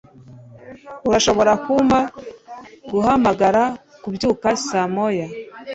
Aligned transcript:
Urashobora 1.07 1.51
kumpa 1.63 1.99
guhamagara 2.91 3.63
kubyuka 4.01 4.47
saa 4.67 4.87
moya? 4.93 5.27